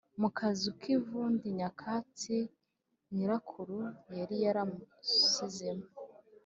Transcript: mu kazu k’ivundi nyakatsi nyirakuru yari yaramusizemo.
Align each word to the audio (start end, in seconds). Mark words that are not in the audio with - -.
mu 0.21 0.29
kazu 0.37 0.69
k’ivundi 0.79 1.45
nyakatsi 1.59 2.35
nyirakuru 3.13 3.77
yari 4.19 4.35
yaramusizemo. 4.43 5.87